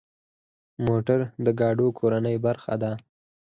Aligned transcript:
موټر 0.85 1.19
د 1.45 1.47
ګاډو 1.59 1.87
کورنۍ 1.99 2.35
برخه 2.45 2.73
ده. 2.81 2.91